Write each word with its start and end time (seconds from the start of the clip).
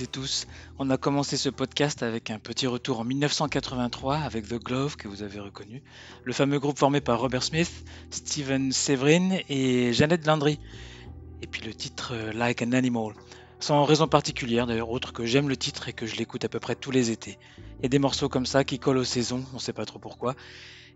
et 0.00 0.06
tous. 0.06 0.46
On 0.78 0.90
a 0.90 0.96
commencé 0.96 1.36
ce 1.36 1.48
podcast 1.48 2.02
avec 2.02 2.30
un 2.30 2.38
petit 2.38 2.66
retour 2.66 3.00
en 3.00 3.04
1983 3.04 4.16
avec 4.16 4.46
The 4.48 4.62
Glove 4.62 4.96
que 4.96 5.08
vous 5.08 5.22
avez 5.22 5.40
reconnu, 5.40 5.82
le 6.24 6.32
fameux 6.32 6.58
groupe 6.58 6.78
formé 6.78 7.00
par 7.00 7.20
Robert 7.20 7.42
Smith, 7.42 7.84
Steven 8.10 8.72
Severin 8.72 9.38
et 9.48 9.92
Jeannette 9.92 10.26
Landry. 10.26 10.58
Et 11.40 11.46
puis 11.46 11.62
le 11.62 11.72
titre 11.72 12.12
euh, 12.14 12.32
Like 12.32 12.62
an 12.62 12.72
Animal. 12.72 13.14
Sans 13.58 13.84
raison 13.84 14.06
particulière 14.06 14.66
d'ailleurs, 14.66 14.90
autre 14.90 15.12
que 15.12 15.24
j'aime 15.24 15.48
le 15.48 15.56
titre 15.56 15.88
et 15.88 15.92
que 15.92 16.06
je 16.06 16.16
l'écoute 16.16 16.44
à 16.44 16.48
peu 16.48 16.60
près 16.60 16.74
tous 16.74 16.90
les 16.90 17.10
étés. 17.10 17.38
A 17.82 17.88
des 17.88 17.98
morceaux 17.98 18.28
comme 18.28 18.46
ça 18.46 18.64
qui 18.64 18.78
collent 18.78 18.98
aux 18.98 19.04
saisons, 19.04 19.44
on 19.54 19.58
sait 19.58 19.72
pas 19.72 19.86
trop 19.86 19.98
pourquoi. 19.98 20.34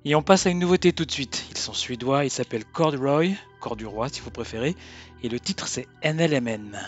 Et 0.04 0.14
on 0.14 0.22
passe 0.22 0.46
à 0.46 0.50
une 0.50 0.58
nouveauté 0.58 0.92
tout 0.92 1.04
de 1.04 1.12
suite. 1.12 1.44
Ils 1.50 1.58
sont 1.58 1.74
suédois, 1.74 2.24
ils 2.24 2.30
s'appellent 2.30 2.64
Corduroy, 2.64 3.34
Corduroy 3.60 4.08
si 4.10 4.20
vous 4.20 4.30
préférez, 4.30 4.76
et 5.22 5.28
le 5.28 5.40
titre 5.40 5.68
c'est 5.68 5.86
NLMN. 6.02 6.78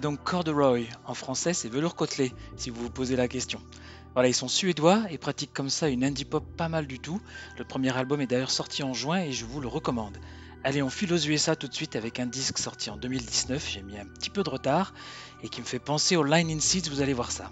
Donc 0.00 0.22
Corduroy. 0.22 0.88
En 1.04 1.14
français, 1.14 1.54
c'est 1.54 1.68
velours 1.68 1.94
côtelé, 1.94 2.32
si 2.56 2.70
vous 2.70 2.82
vous 2.82 2.90
posez 2.90 3.16
la 3.16 3.28
question. 3.28 3.60
Voilà, 4.14 4.28
ils 4.28 4.34
sont 4.34 4.48
suédois 4.48 5.04
et 5.10 5.18
pratiquent 5.18 5.52
comme 5.52 5.70
ça 5.70 5.88
une 5.88 6.04
indie 6.04 6.24
pop 6.24 6.44
pas 6.56 6.68
mal 6.68 6.86
du 6.86 6.98
tout. 6.98 7.20
Le 7.58 7.64
premier 7.64 7.96
album 7.96 8.20
est 8.20 8.26
d'ailleurs 8.26 8.50
sorti 8.50 8.82
en 8.82 8.92
juin 8.92 9.20
et 9.20 9.32
je 9.32 9.44
vous 9.44 9.60
le 9.60 9.68
recommande. 9.68 10.18
Allez, 10.64 10.82
on 10.82 10.90
file 10.90 11.12
aux 11.12 11.18
USA 11.18 11.56
tout 11.56 11.66
de 11.66 11.74
suite 11.74 11.96
avec 11.96 12.20
un 12.20 12.26
disque 12.26 12.58
sorti 12.58 12.90
en 12.90 12.96
2019, 12.96 13.68
j'ai 13.68 13.82
mis 13.82 13.98
un 13.98 14.06
petit 14.06 14.30
peu 14.30 14.42
de 14.42 14.50
retard, 14.50 14.94
et 15.42 15.48
qui 15.48 15.60
me 15.60 15.66
fait 15.66 15.80
penser 15.80 16.14
au 16.14 16.22
Line 16.22 16.50
in 16.50 16.60
Seeds, 16.60 16.88
vous 16.88 17.00
allez 17.00 17.14
voir 17.14 17.32
ça. 17.32 17.50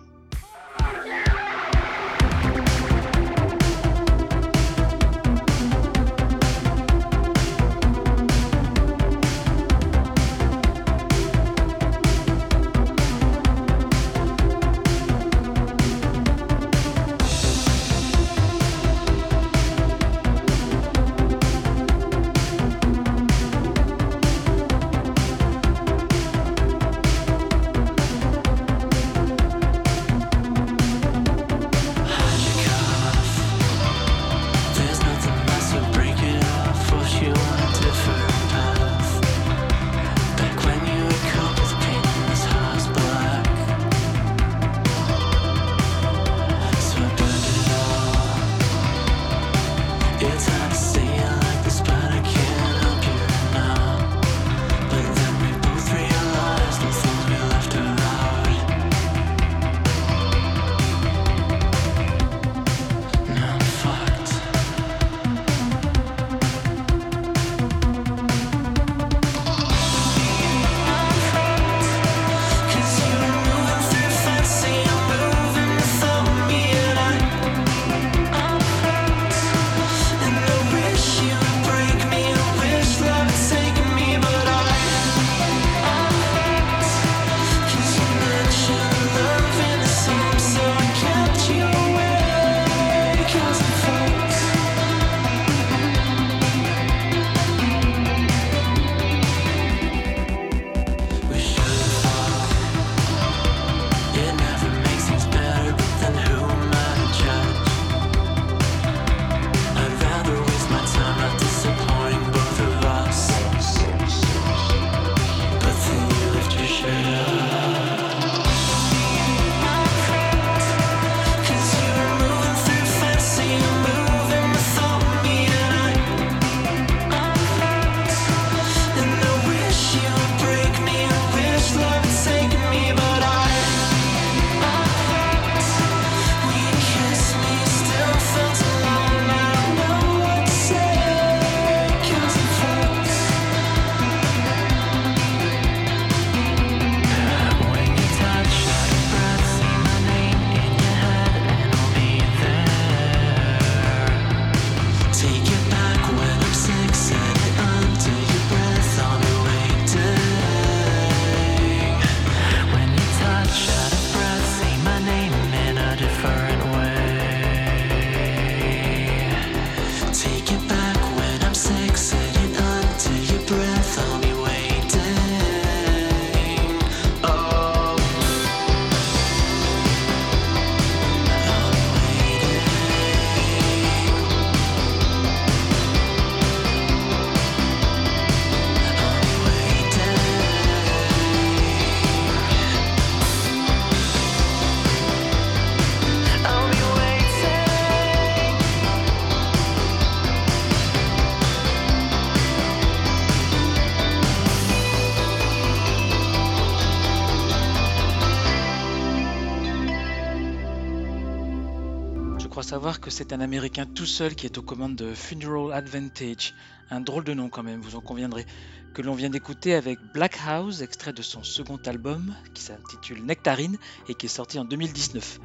C'est 213.11 213.33
un 213.33 213.41
Américain 213.41 213.87
tout 213.87 214.07
seul 214.07 214.35
qui 214.35 214.47
est 214.47 214.57
aux 214.57 214.63
commandes 214.63 214.95
de 214.95 215.15
Funeral 215.15 215.73
Advantage, 215.73 216.55
un 216.91 217.01
drôle 217.01 217.25
de 217.25 217.35
nom 217.35 217.49
quand 217.49 217.63
même, 217.63 217.81
vous 217.81 217.97
en 217.97 218.01
conviendrez, 218.01 218.47
que 218.95 219.03
l'on 219.03 219.15
vient 219.15 219.31
d'écouter 219.31 219.75
avec 219.75 219.99
Black 220.15 220.39
House, 220.47 220.81
extrait 220.81 221.13
de 221.13 221.23
son 221.23 221.43
second 221.43 221.79
album 221.87 222.35
qui 222.55 222.63
s'intitule 222.63 223.25
Nectarine 223.25 223.77
et 224.09 224.15
qui 224.15 224.27
est 224.27 224.31
sorti 224.31 224.59
en 224.59 224.65
2019. 224.65 225.41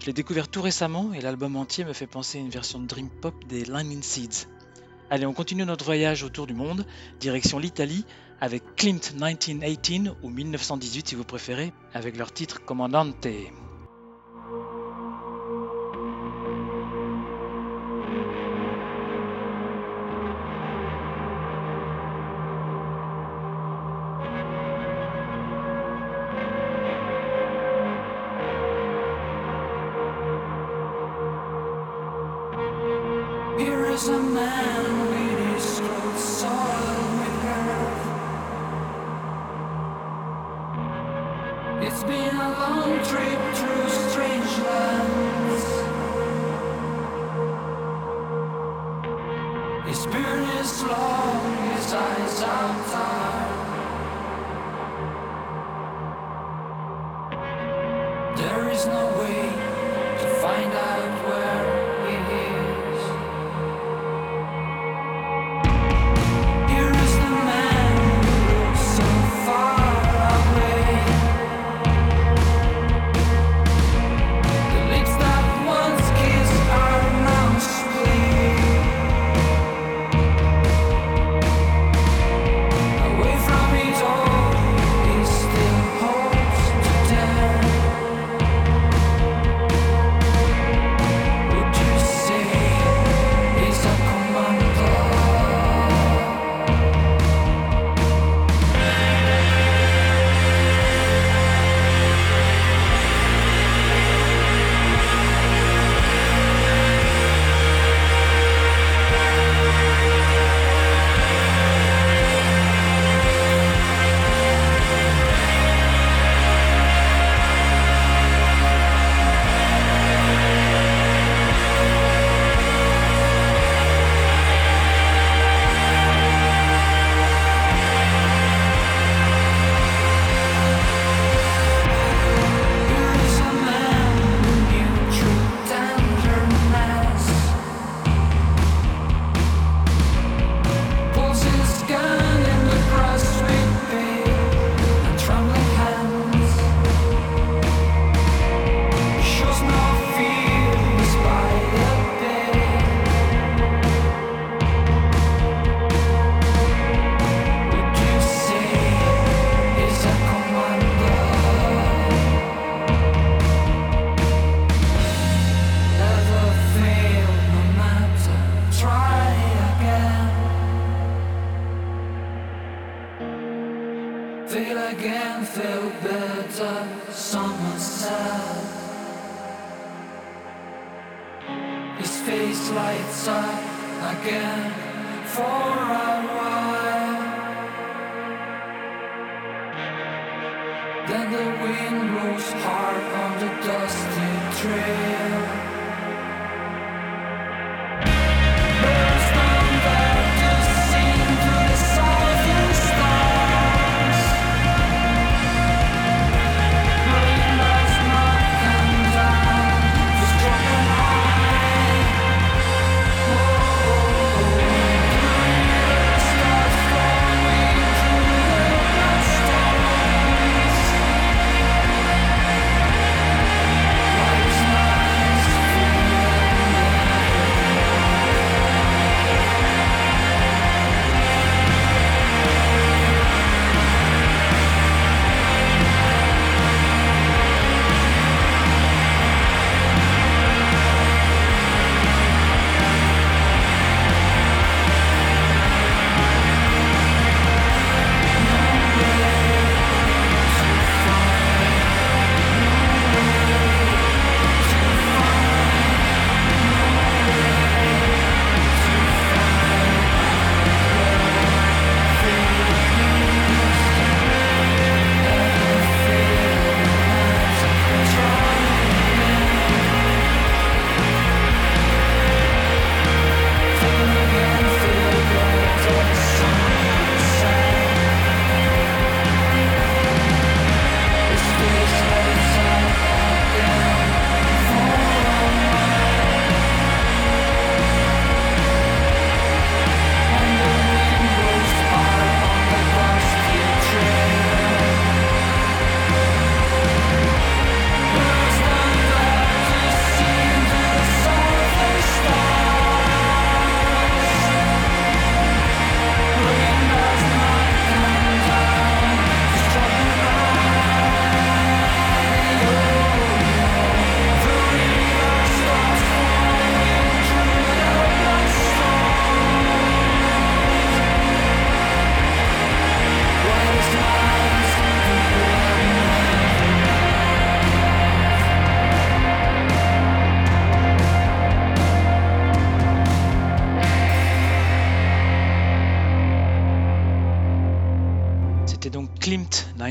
Je 0.00 0.06
l'ai 0.06 0.12
découvert 0.12 0.48
tout 0.48 0.62
récemment 0.62 1.12
et 1.12 1.20
l'album 1.20 1.56
entier 1.56 1.84
me 1.84 1.92
fait 1.92 2.06
penser 2.06 2.38
à 2.38 2.40
une 2.40 2.50
version 2.50 2.78
de 2.78 2.86
Dream 2.86 3.10
Pop 3.20 3.34
des 3.48 3.64
Lightning 3.64 4.02
Seeds. 4.02 4.46
Allez, 5.10 5.26
on 5.26 5.32
continue 5.32 5.64
notre 5.64 5.84
voyage 5.84 6.22
autour 6.22 6.46
du 6.46 6.54
monde, 6.54 6.86
direction 7.18 7.58
l'Italie, 7.58 8.04
avec 8.40 8.62
Klimt 8.76 9.12
1918 9.12 10.10
ou 10.22 10.30
1918 10.30 11.08
si 11.08 11.14
vous 11.14 11.24
préférez, 11.24 11.72
avec 11.94 12.16
leur 12.16 12.32
titre 12.32 12.64
Commandante. 12.64 13.26
there's 33.98 34.10
a 34.10 34.22
man 34.22 35.17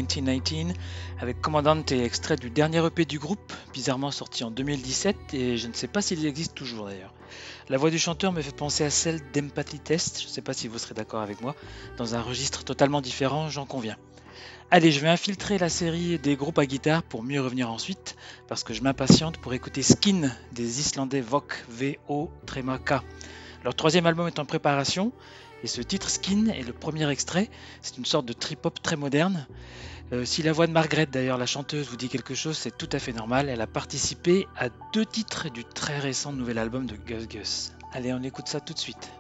1919 0.07 0.75
avec 1.19 1.41
Commandante 1.41 1.91
et 1.91 2.03
extrait 2.03 2.35
du 2.35 2.49
dernier 2.49 2.85
EP 2.85 3.05
du 3.05 3.19
groupe, 3.19 3.53
bizarrement 3.73 4.11
sorti 4.11 4.43
en 4.43 4.51
2017 4.51 5.33
et 5.33 5.57
je 5.57 5.67
ne 5.67 5.73
sais 5.73 5.87
pas 5.87 6.01
s'il 6.01 6.25
existe 6.25 6.55
toujours 6.55 6.85
d'ailleurs. 6.85 7.13
La 7.69 7.77
voix 7.77 7.89
du 7.89 7.99
chanteur 7.99 8.31
me 8.31 8.41
fait 8.41 8.55
penser 8.55 8.83
à 8.83 8.89
celle 8.89 9.19
d'Empathy 9.31 9.79
Test, 9.79 10.21
je 10.21 10.27
ne 10.27 10.31
sais 10.31 10.41
pas 10.41 10.53
si 10.53 10.67
vous 10.67 10.77
serez 10.77 10.93
d'accord 10.93 11.21
avec 11.21 11.41
moi, 11.41 11.55
dans 11.97 12.15
un 12.15 12.21
registre 12.21 12.63
totalement 12.63 13.01
différent, 13.01 13.49
j'en 13.49 13.65
conviens. 13.65 13.97
Allez, 14.71 14.91
je 14.91 14.99
vais 14.99 15.09
infiltrer 15.09 15.57
la 15.57 15.69
série 15.69 16.19
des 16.19 16.35
groupes 16.35 16.59
à 16.59 16.65
guitare 16.65 17.03
pour 17.03 17.23
mieux 17.23 17.41
revenir 17.41 17.71
ensuite, 17.71 18.15
parce 18.47 18.63
que 18.63 18.73
je 18.73 18.81
m'impatiente 18.81 19.37
pour 19.37 19.53
écouter 19.53 19.81
Skin 19.81 20.29
des 20.51 20.79
Islandais 20.79 21.21
Vok 21.21 21.65
VO 21.69 22.31
K. 22.45 22.93
Leur 23.63 23.75
troisième 23.75 24.05
album 24.05 24.27
est 24.27 24.39
en 24.39 24.45
préparation, 24.45 25.11
et 25.63 25.67
ce 25.67 25.81
titre 25.81 26.09
Skin 26.09 26.47
est 26.47 26.63
le 26.63 26.73
premier 26.73 27.09
extrait. 27.09 27.49
C'est 27.81 27.97
une 27.97 28.05
sorte 28.05 28.25
de 28.25 28.33
trip-hop 28.33 28.81
très 28.81 28.95
moderne. 28.95 29.47
Euh, 30.13 30.23
si 30.23 30.41
la 30.41 30.53
voix 30.53 30.67
de 30.67 30.71
Margaret, 30.71 31.05
d'ailleurs 31.05 31.37
la 31.37 31.45
chanteuse, 31.45 31.87
vous 31.89 31.97
dit 31.97 32.07
quelque 32.07 32.33
chose, 32.33 32.57
c'est 32.57 32.77
tout 32.77 32.89
à 32.93 32.99
fait 32.99 33.11
normal. 33.11 33.49
Elle 33.49 33.61
a 33.61 33.67
participé 33.67 34.47
à 34.55 34.69
deux 34.93 35.05
titres 35.05 35.49
du 35.49 35.65
très 35.65 35.99
récent 35.99 36.31
nouvel 36.31 36.57
album 36.57 36.85
de 36.85 36.95
Gus 36.95 37.27
Gus. 37.27 37.73
Allez, 37.93 38.13
on 38.13 38.23
écoute 38.23 38.47
ça 38.47 38.61
tout 38.61 38.73
de 38.73 38.79
suite. 38.79 39.11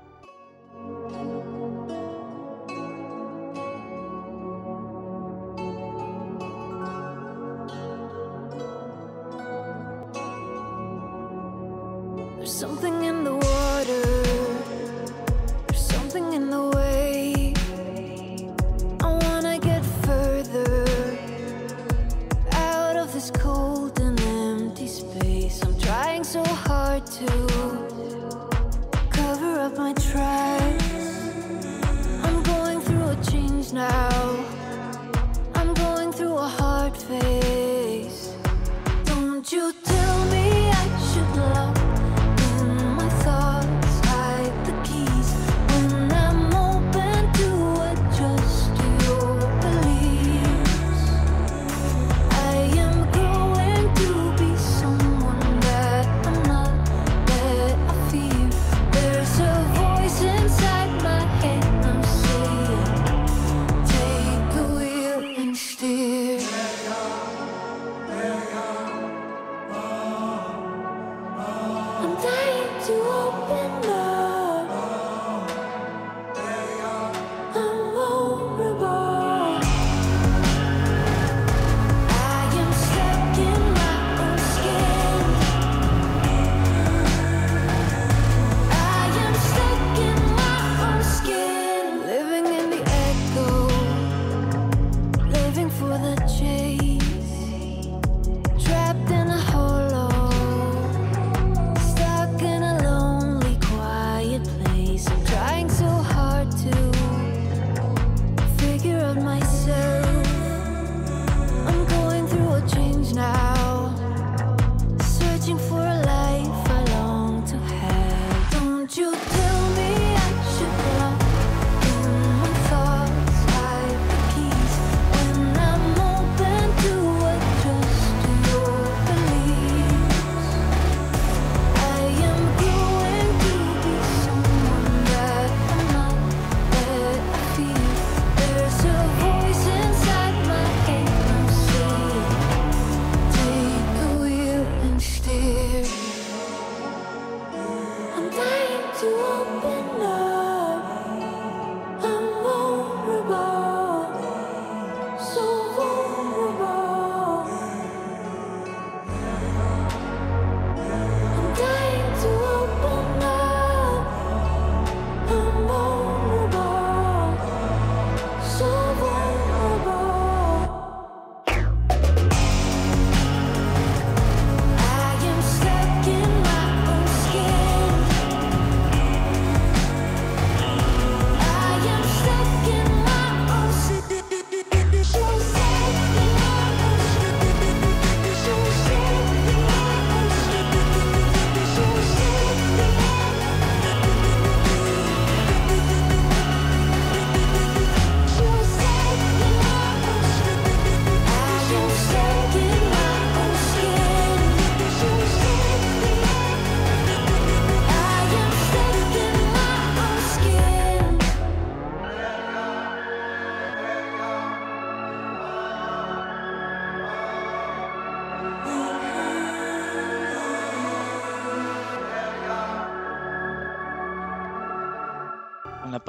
hard 26.97 27.11
to 27.11 27.25
cover 29.11 29.59
up 29.59 29.77
my 29.77 29.93
tracks. 29.93 30.83
I'm 32.23 32.41
going 32.43 32.81
through 32.81 33.09
a 33.09 33.15
change 33.29 33.71
now. 33.71 34.45
I'm 35.53 35.73
going 35.75 36.11
through 36.11 36.37
a 36.37 36.47
hard 36.47 36.97
phase. 36.97 37.46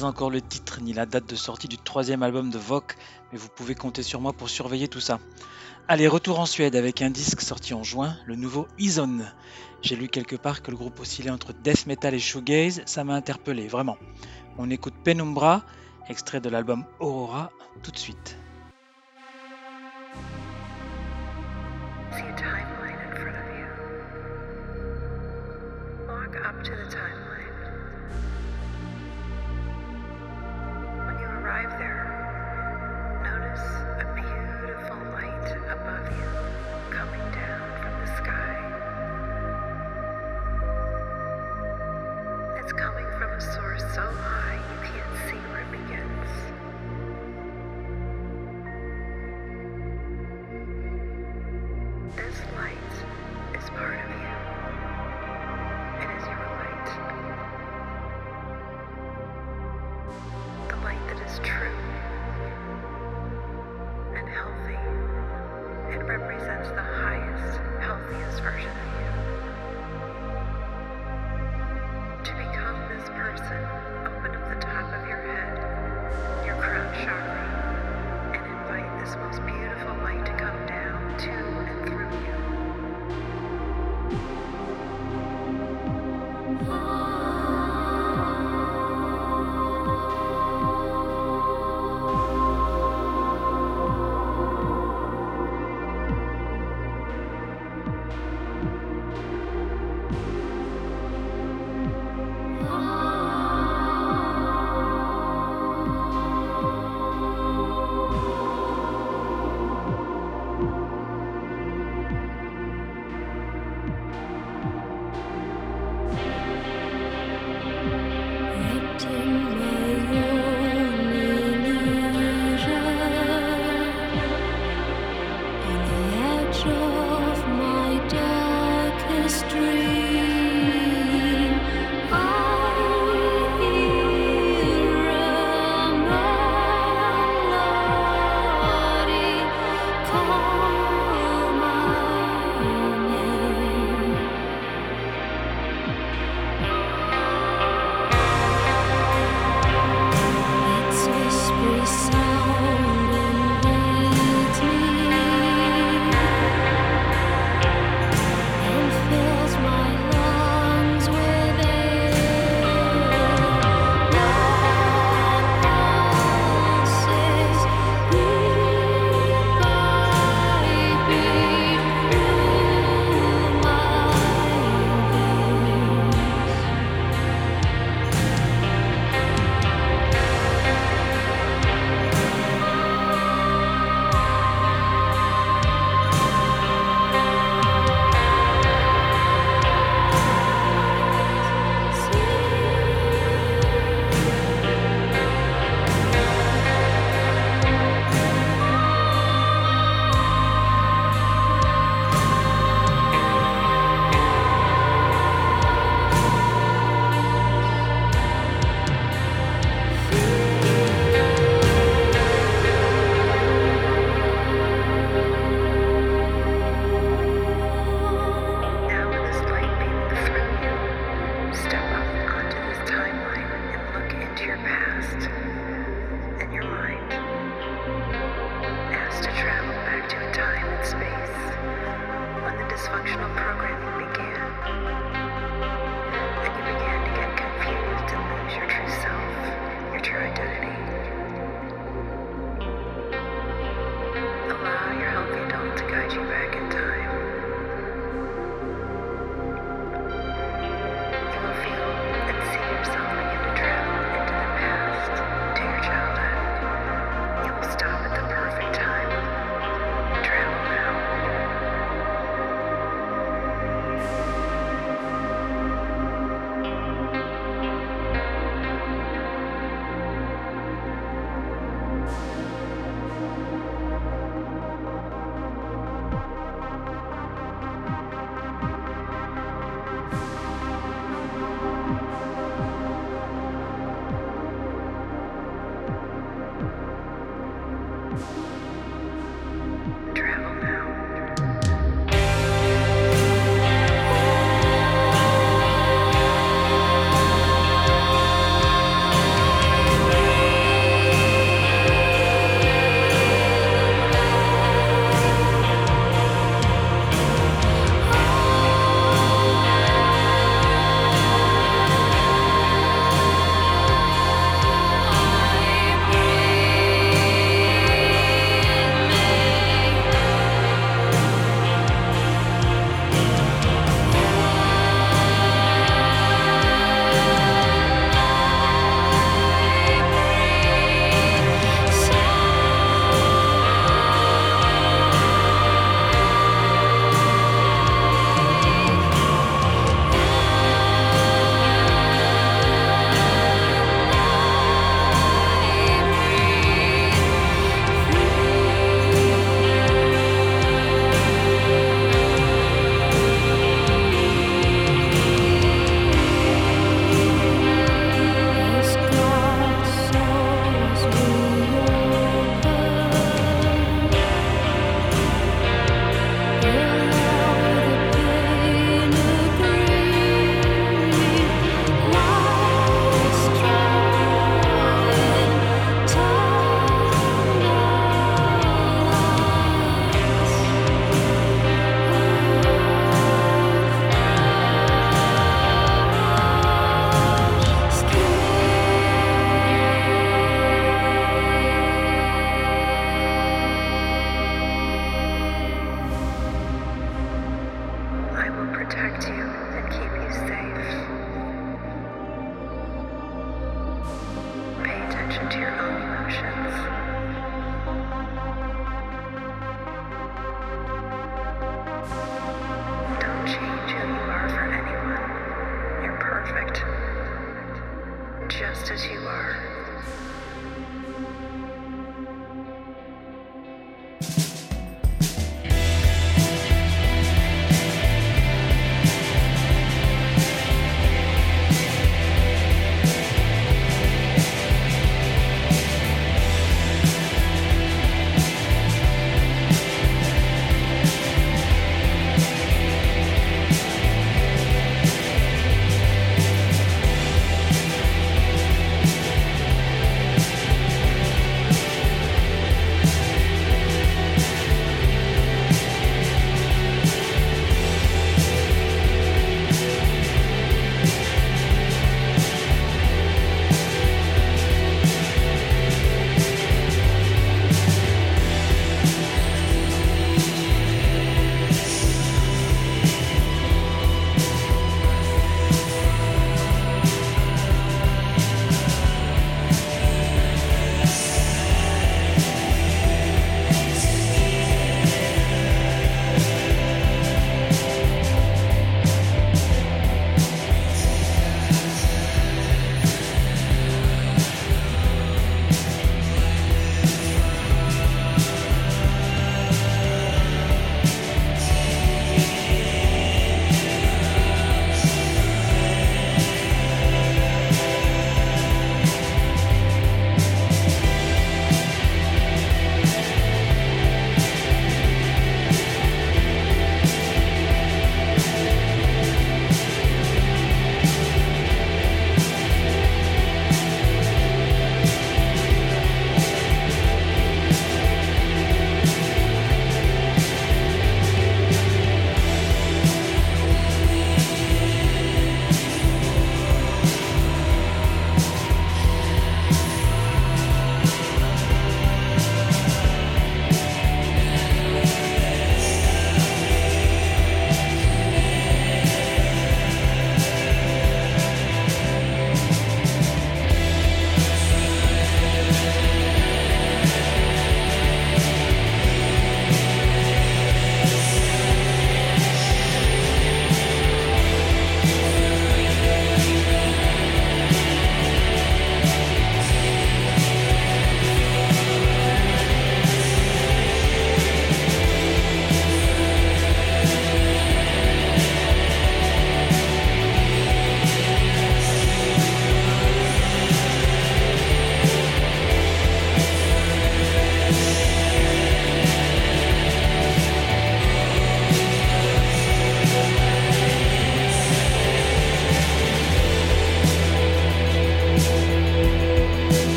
Pas 0.00 0.06
encore 0.06 0.30
le 0.30 0.40
titre 0.40 0.80
ni 0.80 0.94
la 0.94 1.04
date 1.04 1.28
de 1.28 1.36
sortie 1.36 1.68
du 1.68 1.76
troisième 1.76 2.22
album 2.22 2.48
de 2.48 2.58
Vogue, 2.58 2.94
mais 3.30 3.38
vous 3.38 3.48
pouvez 3.48 3.74
compter 3.74 4.02
sur 4.02 4.18
moi 4.20 4.32
pour 4.32 4.48
surveiller 4.48 4.88
tout 4.88 5.00
ça. 5.00 5.18
Allez, 5.88 6.08
retour 6.08 6.40
en 6.40 6.46
Suède 6.46 6.74
avec 6.74 7.02
un 7.02 7.10
disque 7.10 7.42
sorti 7.42 7.74
en 7.74 7.82
juin, 7.82 8.16
le 8.24 8.34
nouveau 8.34 8.66
Ison. 8.78 9.18
J'ai 9.82 9.96
lu 9.96 10.08
quelque 10.08 10.36
part 10.36 10.62
que 10.62 10.70
le 10.70 10.78
groupe 10.78 11.00
oscillait 11.00 11.30
entre 11.30 11.52
death 11.52 11.86
metal 11.86 12.14
et 12.14 12.18
shoegaze, 12.18 12.82
ça 12.86 13.04
m'a 13.04 13.14
interpellé, 13.14 13.68
vraiment. 13.68 13.98
On 14.56 14.70
écoute 14.70 14.94
Penumbra, 15.04 15.64
extrait 16.08 16.40
de 16.40 16.48
l'album 16.48 16.86
Aurora, 16.98 17.50
tout 17.82 17.90
de 17.90 17.98
suite. 17.98 18.38
arrive 22.12 22.36
there, 26.90 26.90
notice 26.92 27.19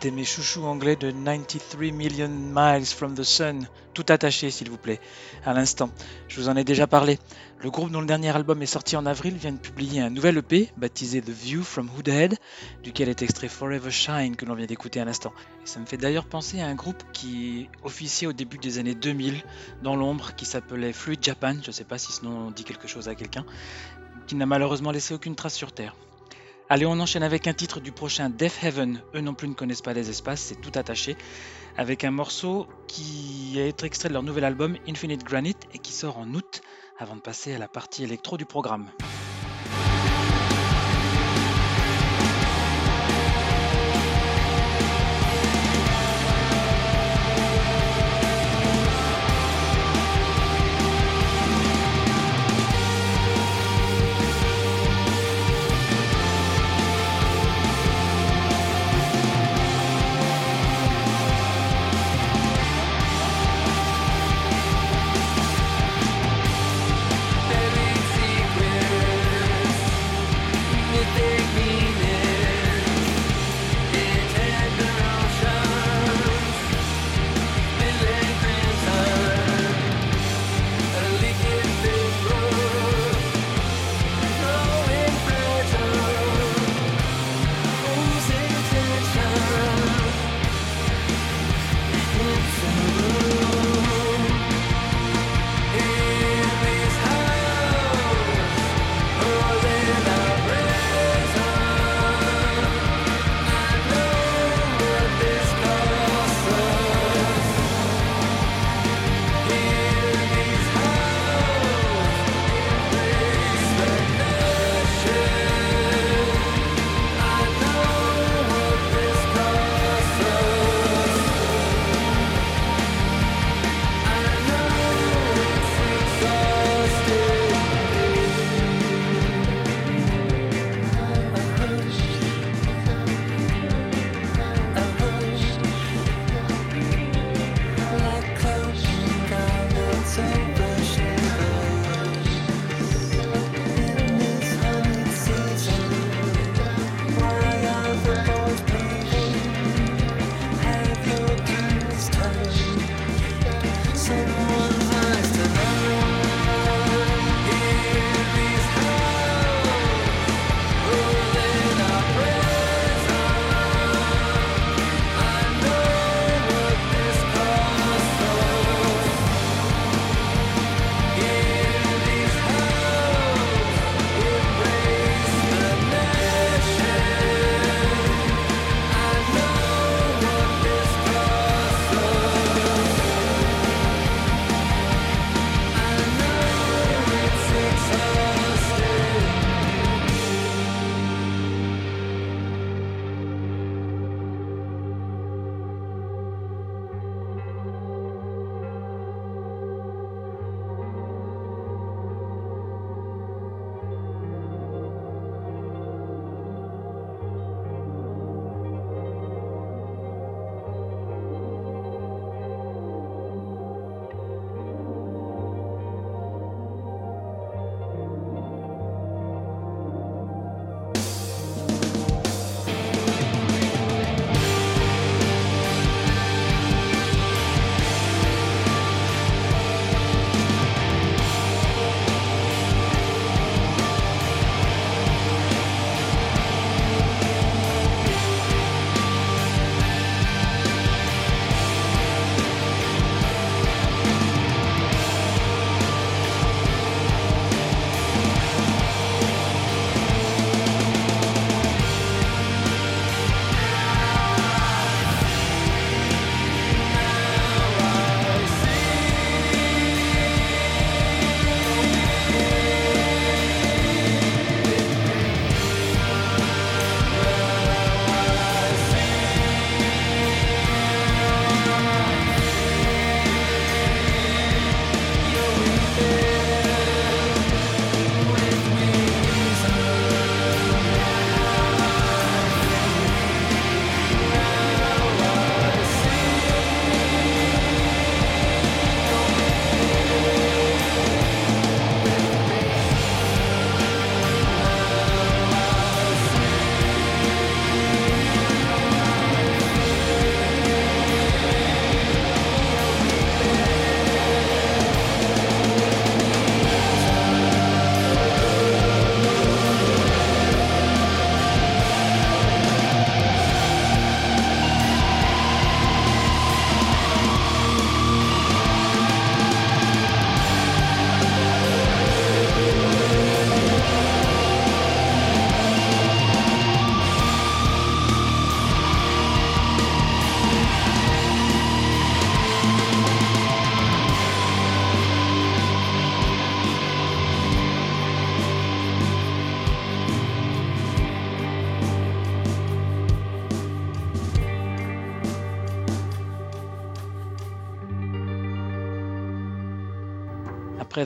C'était 0.00 0.14
mes 0.14 0.24
chouchous 0.24 0.64
anglais 0.64 0.94
de 0.94 1.10
93 1.10 1.90
Million 1.90 2.28
Miles 2.28 2.86
from 2.86 3.16
the 3.16 3.24
Sun, 3.24 3.66
tout 3.94 4.06
attaché 4.10 4.48
s'il 4.48 4.70
vous 4.70 4.76
plaît, 4.76 5.00
à 5.44 5.52
l'instant. 5.52 5.90
Je 6.28 6.40
vous 6.40 6.48
en 6.48 6.54
ai 6.54 6.62
déjà 6.62 6.86
parlé. 6.86 7.18
Le 7.58 7.68
groupe 7.68 7.90
dont 7.90 8.00
le 8.00 8.06
dernier 8.06 8.28
album 8.28 8.62
est 8.62 8.66
sorti 8.66 8.94
en 8.94 9.06
avril 9.06 9.34
vient 9.34 9.50
de 9.50 9.58
publier 9.58 10.00
un 10.00 10.10
nouvel 10.10 10.38
EP 10.38 10.70
baptisé 10.76 11.20
The 11.20 11.30
View 11.30 11.64
from 11.64 11.90
Hoodhead, 11.96 12.36
duquel 12.84 13.08
est 13.08 13.22
extrait 13.22 13.48
Forever 13.48 13.90
Shine 13.90 14.36
que 14.36 14.44
l'on 14.44 14.54
vient 14.54 14.66
d'écouter 14.66 15.00
à 15.00 15.04
l'instant. 15.04 15.32
Ça 15.64 15.80
me 15.80 15.86
fait 15.86 15.96
d'ailleurs 15.96 16.26
penser 16.26 16.60
à 16.60 16.68
un 16.68 16.76
groupe 16.76 17.02
qui 17.12 17.68
officiait 17.82 18.28
au 18.28 18.32
début 18.32 18.58
des 18.58 18.78
années 18.78 18.94
2000 18.94 19.42
dans 19.82 19.96
l'ombre 19.96 20.32
qui 20.36 20.44
s'appelait 20.44 20.92
Fluid 20.92 21.18
Japan, 21.20 21.56
je 21.60 21.70
ne 21.70 21.72
sais 21.72 21.82
pas 21.82 21.98
si 21.98 22.12
ce 22.12 22.24
nom 22.24 22.52
dit 22.52 22.62
quelque 22.62 22.86
chose 22.86 23.08
à 23.08 23.16
quelqu'un, 23.16 23.44
qui 24.28 24.36
n'a 24.36 24.46
malheureusement 24.46 24.92
laissé 24.92 25.12
aucune 25.12 25.34
trace 25.34 25.54
sur 25.54 25.72
Terre. 25.72 25.96
Allez, 26.70 26.84
on 26.84 27.00
enchaîne 27.00 27.22
avec 27.22 27.46
un 27.46 27.54
titre 27.54 27.80
du 27.80 27.92
prochain 27.92 28.28
Death 28.28 28.62
Heaven. 28.62 29.00
Eux 29.14 29.22
non 29.22 29.32
plus 29.32 29.48
ne 29.48 29.54
connaissent 29.54 29.80
pas 29.80 29.94
les 29.94 30.10
espaces, 30.10 30.42
c'est 30.42 30.60
tout 30.60 30.72
attaché. 30.74 31.16
Avec 31.78 32.04
un 32.04 32.10
morceau 32.10 32.66
qui 32.86 33.58
est 33.58 33.84
extrait 33.84 34.10
de 34.10 34.12
leur 34.12 34.22
nouvel 34.22 34.44
album 34.44 34.76
Infinite 34.86 35.24
Granite 35.24 35.62
et 35.72 35.78
qui 35.78 35.92
sort 35.92 36.18
en 36.18 36.28
août 36.34 36.60
avant 36.98 37.16
de 37.16 37.22
passer 37.22 37.54
à 37.54 37.58
la 37.58 37.68
partie 37.68 38.04
électro 38.04 38.36
du 38.36 38.44
programme. 38.44 38.90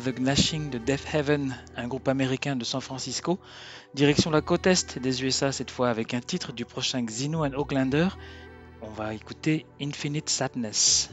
The 0.01 0.15
Gnashing 0.15 0.71
de 0.71 0.79
Death 0.79 1.15
Heaven, 1.15 1.55
un 1.77 1.87
groupe 1.87 2.09
américain 2.09 2.57
de 2.57 2.65
San 2.65 2.81
Francisco. 2.81 3.39
Direction 3.93 4.31
la 4.31 4.41
côte 4.41 4.67
est 4.67 4.99
des 4.99 5.23
USA 5.23 5.53
cette 5.53 5.71
fois 5.71 5.91
avec 5.91 6.15
un 6.15 6.21
titre 6.21 6.53
du 6.53 6.65
prochain 6.65 7.03
Xeno 7.03 7.45
and 7.45 7.53
Oaklander. 7.53 8.09
On 8.81 8.89
va 8.89 9.13
écouter 9.13 9.67
Infinite 9.81 10.31
Sadness. 10.31 11.11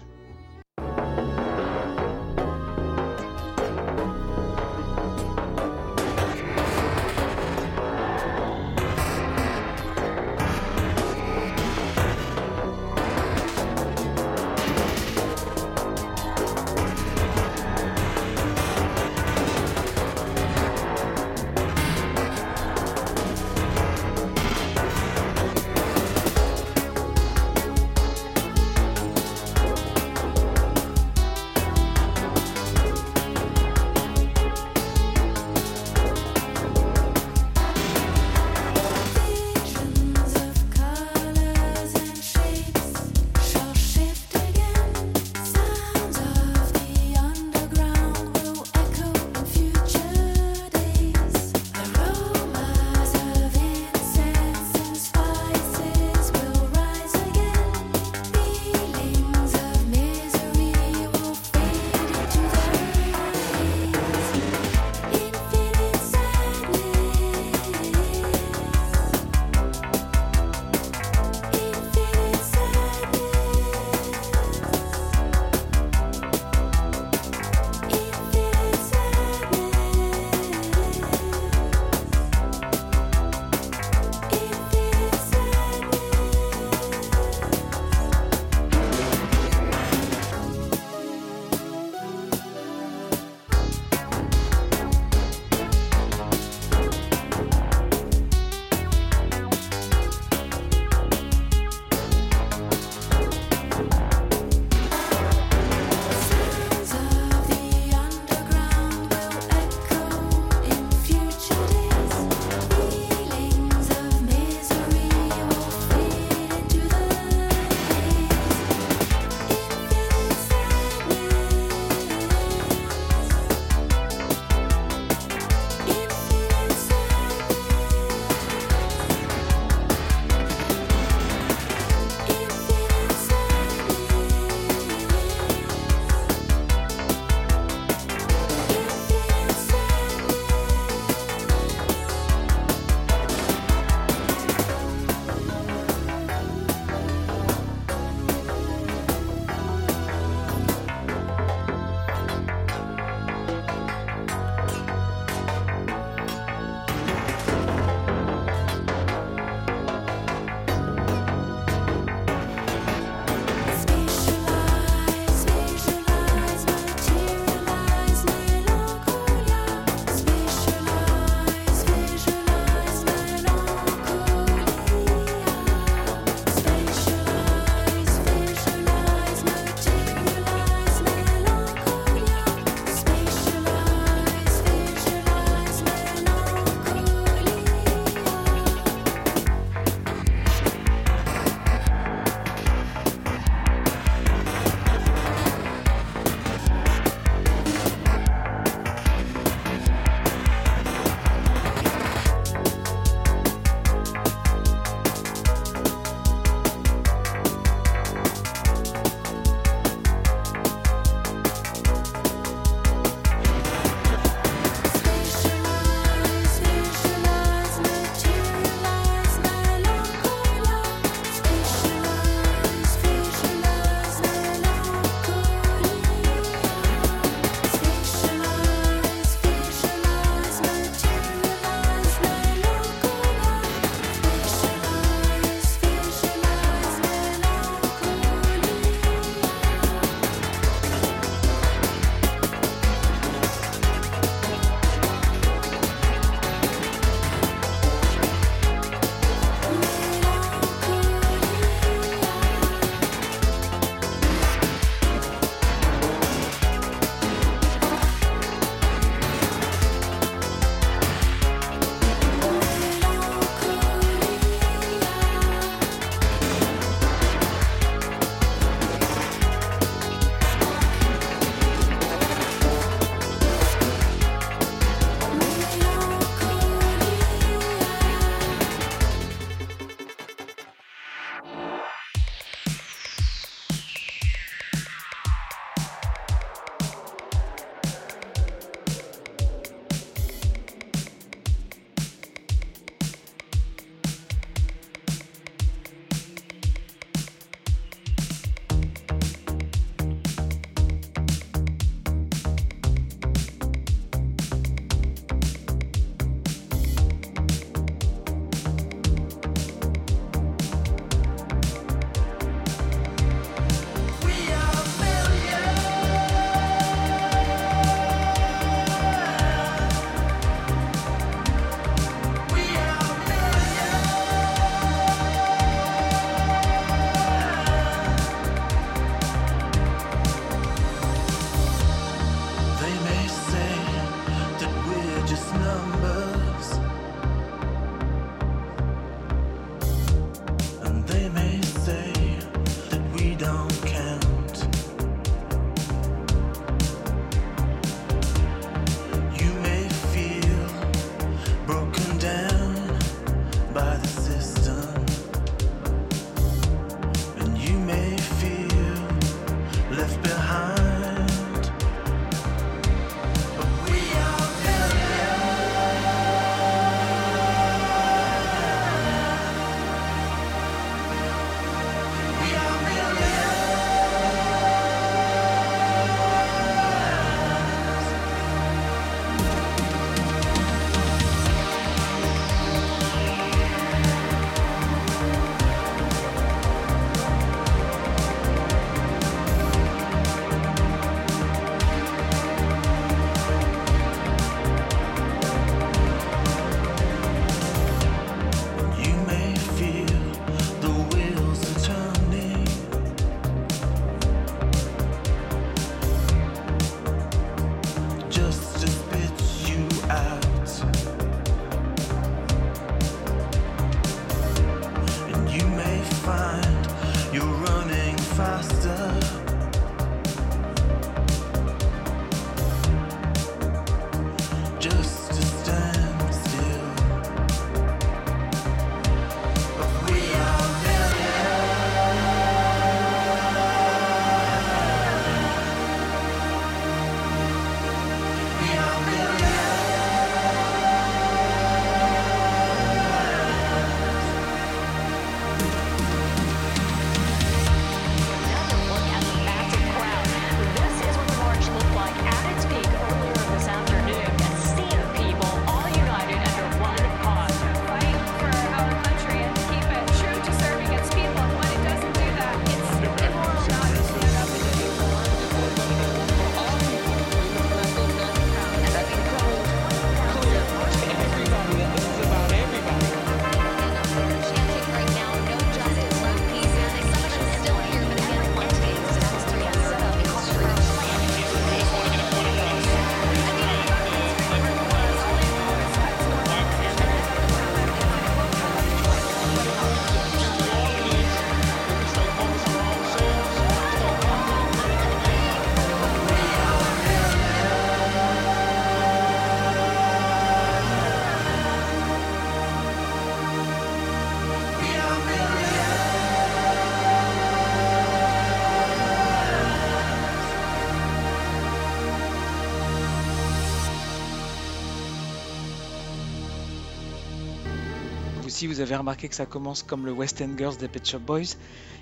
Aussi, 518.59 518.67
vous 518.67 518.81
avez 518.81 518.97
remarqué 518.97 519.29
que 519.29 519.35
ça 519.35 519.45
commence 519.45 519.83
comme 519.83 520.05
le 520.05 520.11
West 520.11 520.41
End 520.41 520.57
Girls 520.57 520.75
des 520.75 520.89
Pet 520.89 521.07
Shop 521.07 521.19
Boys. 521.19 521.55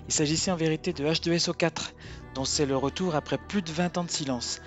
Il 0.08 0.12
s'agissait 0.12 0.50
en 0.50 0.56
vérité 0.56 0.92
de 0.92 1.06
H2SO4, 1.06 1.92
dont 2.34 2.46
c'est 2.46 2.66
le 2.66 2.76
retour 2.76 3.14
après 3.14 3.38
plus 3.38 3.62
de 3.62 3.70
20 3.70 4.00
ans 4.00 4.04
de 4.04 4.10
silence. 4.10 4.60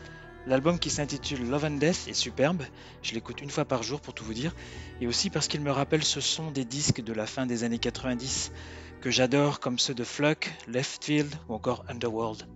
L'album 0.47 0.79
qui 0.79 0.89
s'intitule 0.89 1.51
Love 1.51 1.65
and 1.65 1.79
Death 1.79 2.07
est 2.07 2.15
superbe, 2.15 2.63
je 3.03 3.13
l'écoute 3.15 3.43
une 3.43 3.51
fois 3.51 3.65
par 3.65 3.83
jour 3.83 4.01
pour 4.01 4.15
tout 4.15 4.25
vous 4.25 4.35
dire, 4.35 4.55
et 5.01 5.09
aussi 5.09 5.31
parce 5.31 5.49
qu'il 5.49 5.63
me 5.63 5.73
rappelle 5.73 6.05
ce 6.05 6.21
son 6.21 6.53
des 6.53 6.65
disques 6.65 7.03
de 7.03 7.13
la 7.13 7.27
fin 7.27 7.45
des 7.45 7.65
années 7.65 7.81
90, 7.81 8.53
que 9.01 9.11
j'adore 9.11 9.59
comme 9.59 9.81
ceux 9.81 9.95
de 9.95 10.05
Fluck, 10.05 10.53
Left 10.69 11.05
Field 11.05 11.35
ou 11.49 11.55
encore 11.55 11.85
Underworld. 11.89 12.47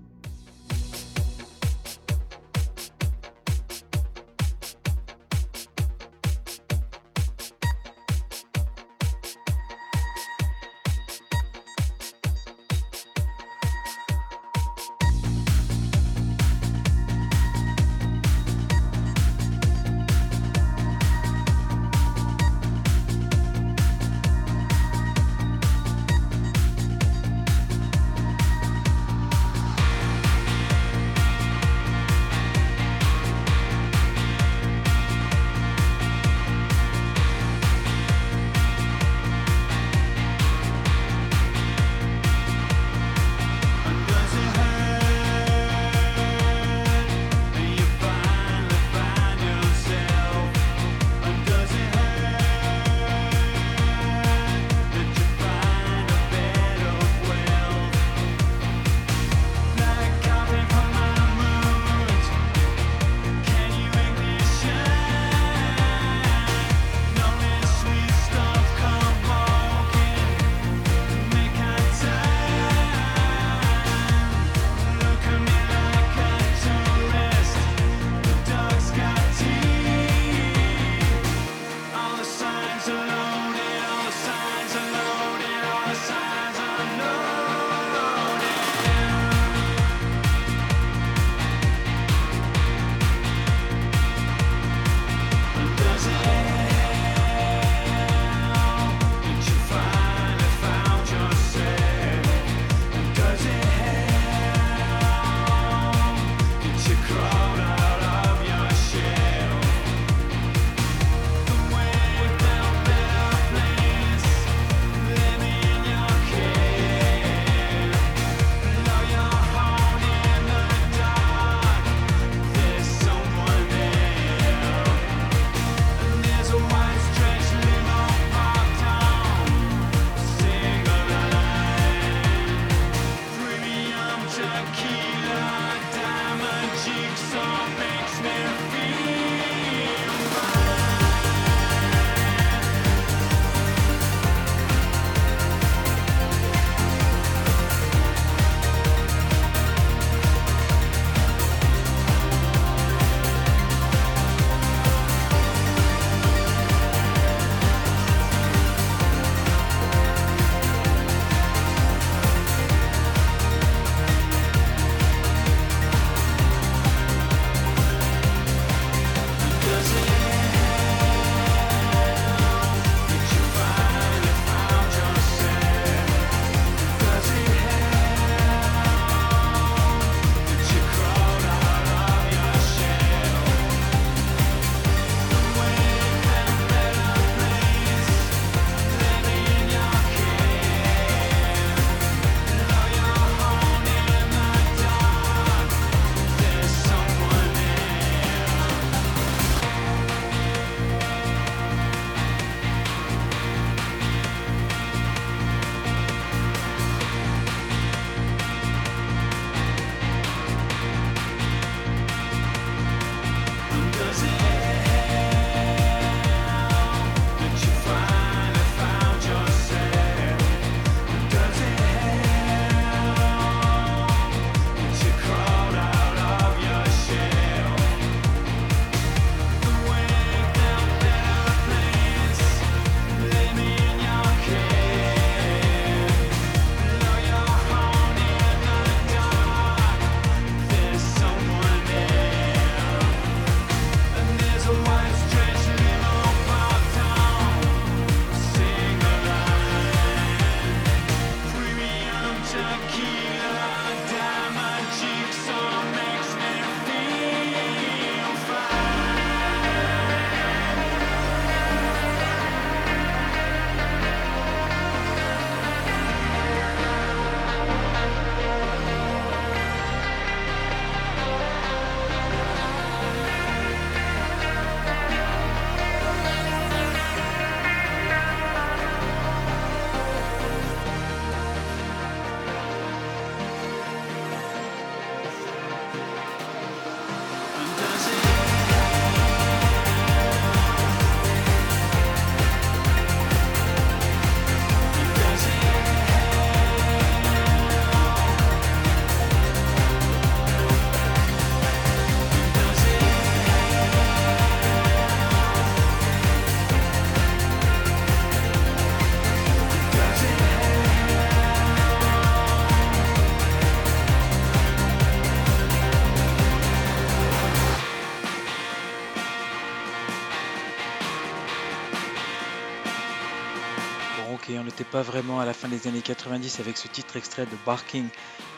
Pas 324.95 325.03
vraiment 325.03 325.41
à 325.41 325.45
la 325.45 325.53
fin 325.53 325.67
des 325.67 325.89
années 325.89 326.03
90 326.03 326.61
avec 326.61 326.77
ce 326.77 326.87
titre 326.87 327.17
extrait 327.17 327.47
de 327.47 327.57
Barking, 327.67 328.07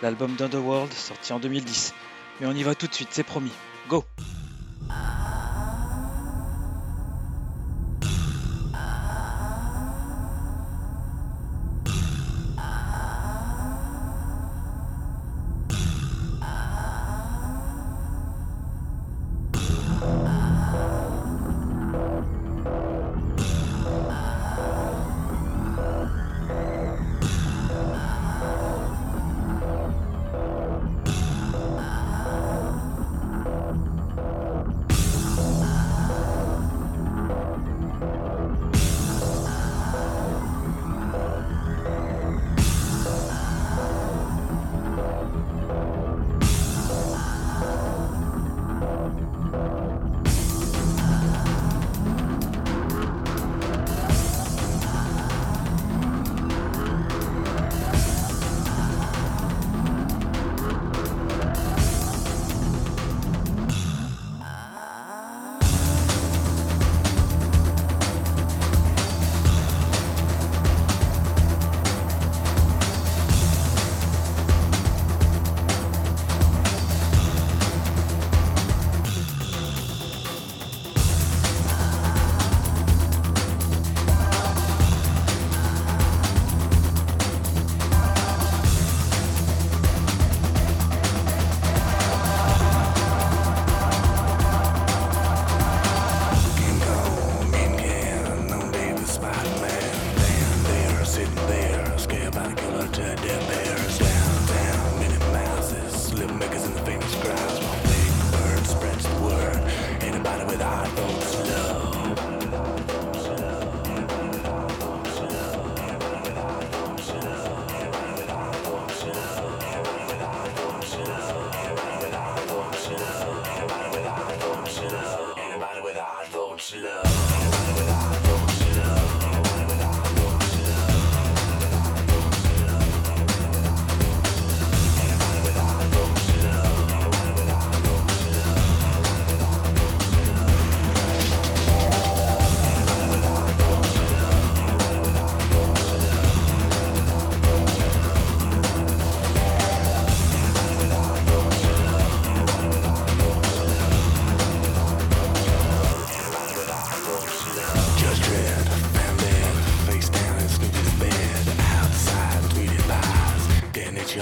l'album 0.03 0.37
d'Underworld 0.37 0.93
sorti 0.93 1.33
en 1.33 1.39
2010. 1.39 1.95
Mais 2.39 2.47
on 2.47 2.53
y 2.53 2.63
va 2.63 2.75
tout 2.75 2.87
de 2.87 2.95
suite, 2.95 3.09
c'est 3.11 3.25
promis. 3.25 3.53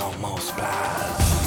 Almost 0.05 0.55
multiplies. 0.59 1.44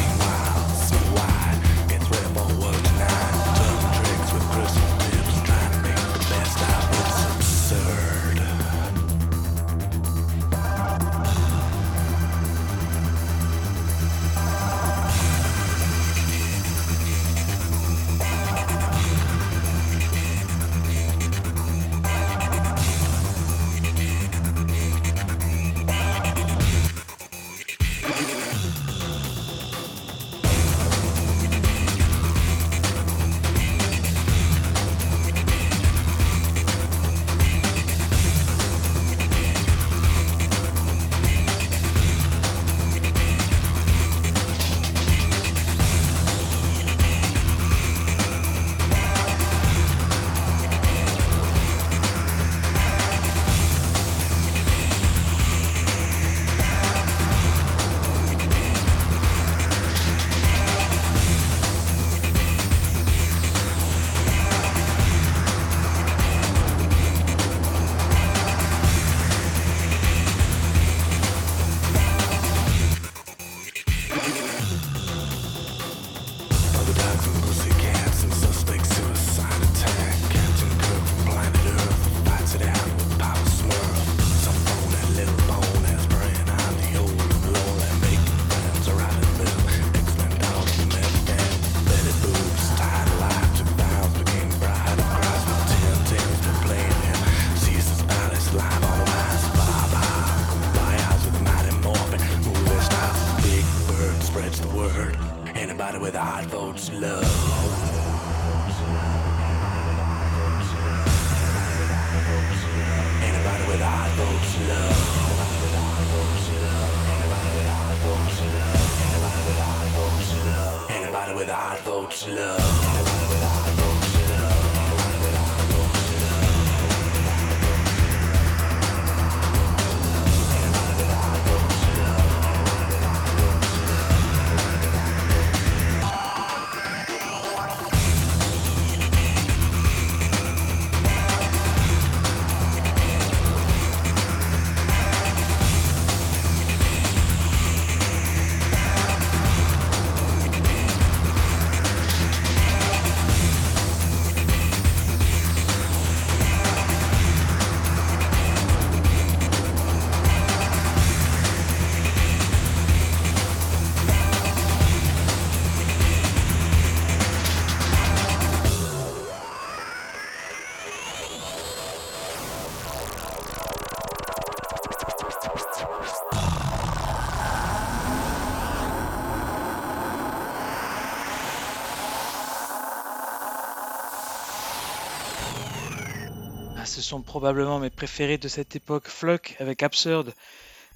Sont 187.08 187.22
probablement 187.22 187.80
mes 187.80 187.90
préférés 187.90 188.38
de 188.38 188.50
cette 188.50 188.76
époque, 188.76 189.08
Flock 189.08 189.56
avec 189.60 189.82
Absurd, 189.82 190.34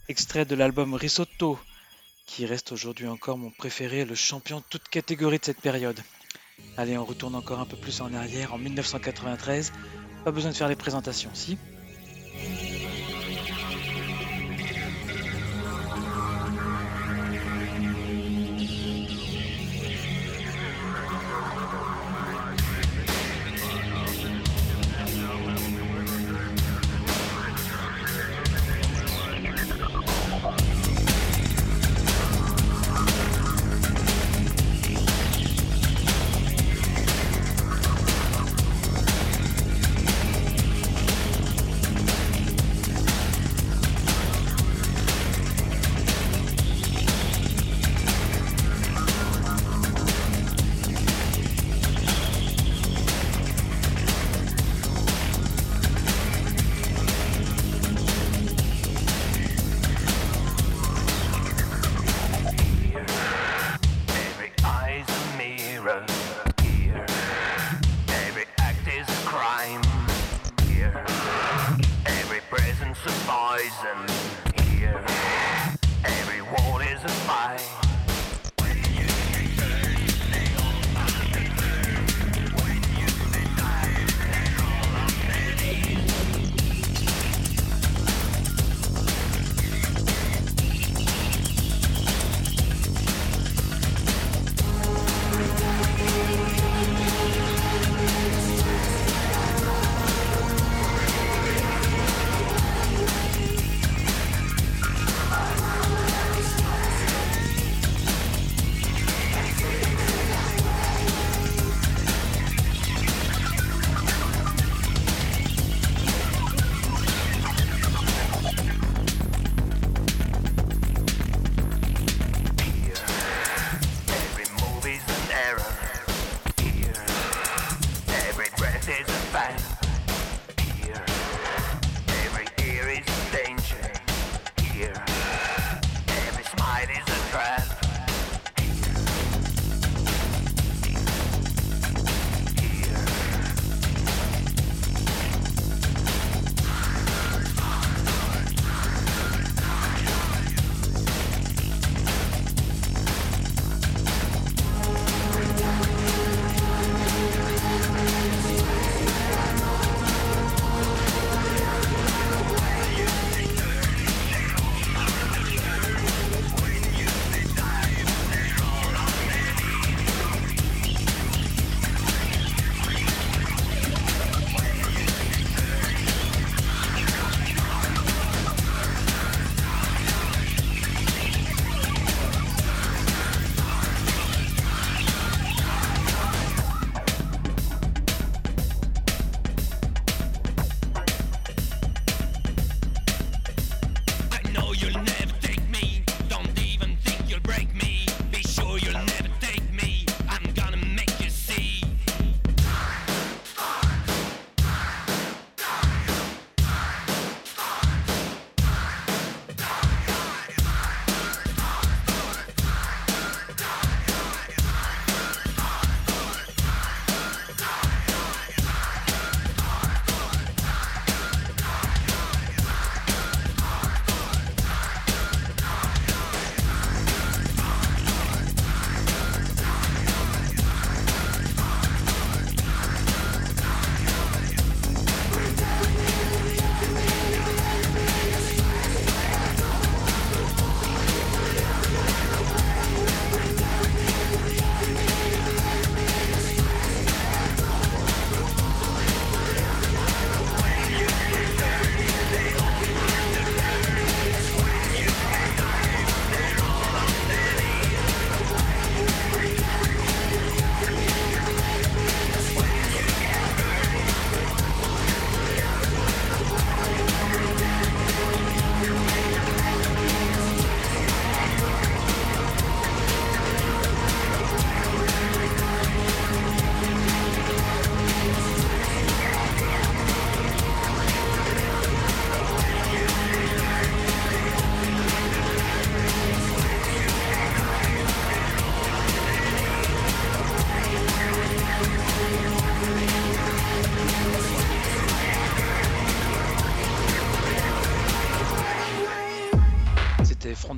extrait 0.10 0.44
de 0.44 0.56
l'album 0.56 0.94
Risotto, 0.94 1.58
qui 2.26 2.46
reste 2.46 2.74
aujourd'hui 2.74 3.08
encore 3.08 3.38
mon 3.38 3.50
préféré, 3.50 4.04
le 4.04 4.14
champion 4.14 4.58
de 4.58 4.66
toute 4.70 4.90
catégorie 4.90 5.40
de 5.40 5.46
cette 5.46 5.62
période. 5.62 6.02
Allez, 6.76 6.98
on 6.98 7.06
retourne 7.06 7.34
encore 7.34 7.62
un 7.62 7.66
peu 7.66 7.78
plus 7.78 8.02
en 8.02 8.14
arrière, 8.14 8.54
en 8.54 8.58
1993. 8.58 9.72
Pas 10.26 10.32
besoin 10.32 10.52
de 10.52 10.56
faire 10.58 10.68
les 10.68 10.76
présentations, 10.76 11.32
si 11.34 11.58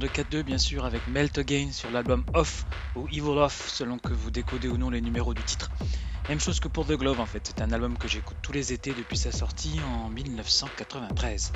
de 0.04 0.10
4-2 0.10 0.44
bien 0.44 0.58
sûr 0.58 0.84
avec 0.84 1.08
Melt 1.08 1.38
Again 1.38 1.70
sur 1.72 1.90
l'album 1.90 2.26
Off 2.34 2.66
ou 2.98 3.08
Evil 3.08 3.38
Off 3.38 3.70
selon 3.70 3.98
que 3.98 4.12
vous 4.12 4.32
décodez 4.32 4.68
ou 4.68 4.78
non 4.78 4.90
les 4.90 5.00
numéros 5.00 5.34
du 5.34 5.42
titre. 5.44 5.72
Même 6.28 6.42
chose 6.42 6.60
que 6.60 6.68
pour 6.68 6.86
The 6.86 6.94
Glove 6.94 7.22
en 7.22 7.26
fait, 7.26 7.42
c'est 7.48 7.62
un 7.62 7.72
album 7.72 7.98
que 7.98 8.10
j'écoute 8.10 8.36
tous 8.42 8.52
les 8.52 8.74
étés 8.74 8.94
depuis 8.98 9.18
sa 9.18 9.32
sortie 9.32 9.80
en 9.96 10.10
1993. 10.10 11.54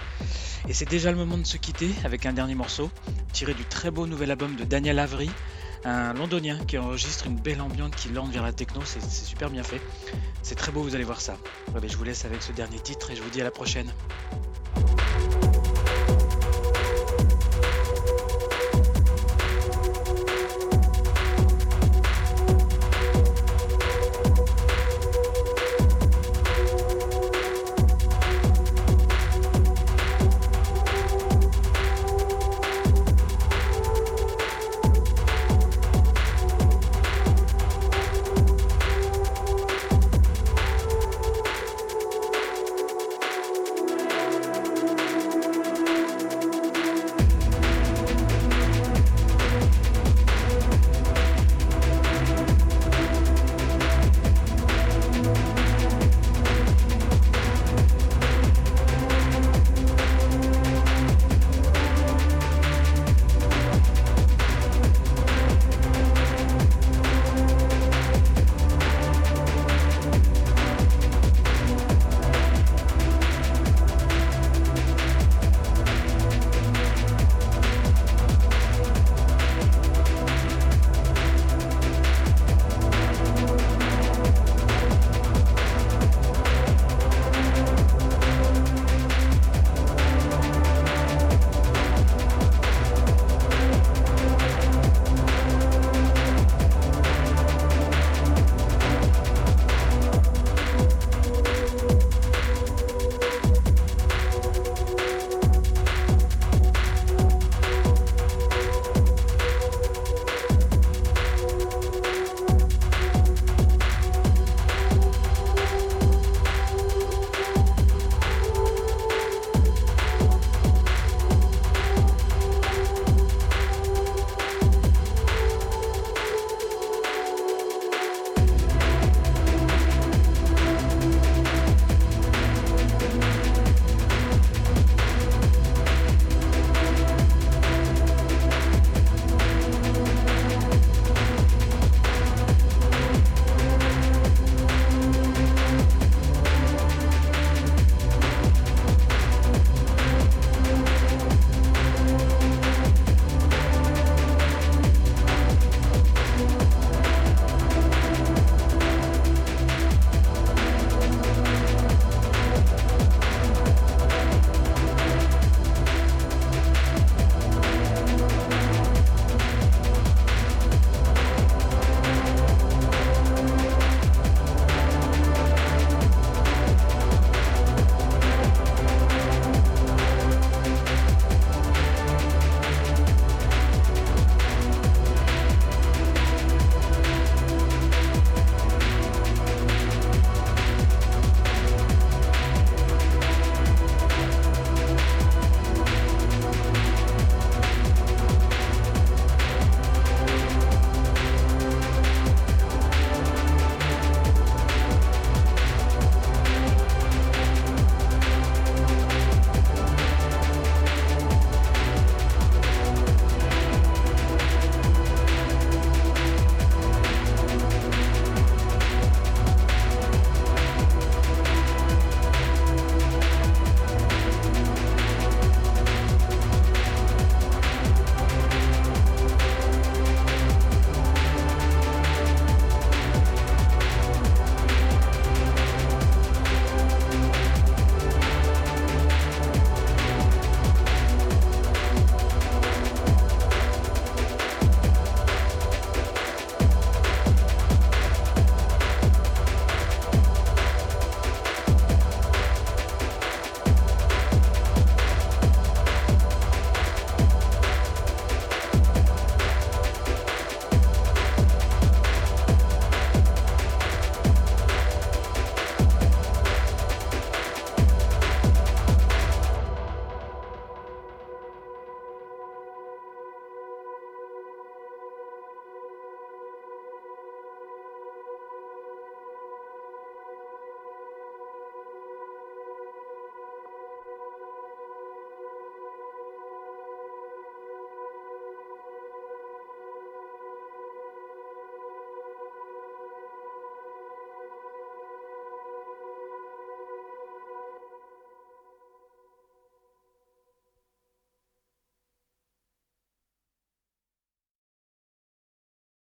Et 0.70 0.74
c'est 0.74 0.90
déjà 0.90 1.12
le 1.12 1.18
moment 1.18 1.38
de 1.38 1.46
se 1.46 1.58
quitter 1.58 1.92
avec 2.06 2.26
un 2.26 2.32
dernier 2.32 2.56
morceau, 2.56 2.90
tiré 3.34 3.54
du 3.54 3.66
très 3.66 3.92
beau 3.92 4.08
nouvel 4.08 4.32
album 4.32 4.56
de 4.56 4.64
Daniel 4.64 5.00
Avery, 5.00 5.30
un 5.84 6.14
londonien 6.14 6.58
qui 6.66 6.78
enregistre 6.78 7.28
une 7.28 7.36
belle 7.36 7.60
ambiance 7.60 7.96
qui 7.98 8.08
lande 8.10 8.32
vers 8.32 8.44
la 8.44 8.54
techno, 8.54 8.80
c'est 8.86 9.04
super 9.04 9.50
bien 9.50 9.64
fait. 9.64 9.82
C'est 10.42 10.56
très 10.56 10.72
beau, 10.72 10.84
vous 10.84 10.96
allez 10.96 11.04
voir 11.04 11.20
ça. 11.20 11.36
je 11.86 11.98
vous 11.98 12.04
laisse 12.06 12.24
avec 12.24 12.42
ce 12.42 12.54
dernier 12.54 12.80
titre 12.80 13.12
et 13.12 13.16
je 13.18 13.22
vous 13.22 13.30
dis 13.30 13.42
à 13.42 13.44
la 13.44 13.52
prochaine. 13.52 13.92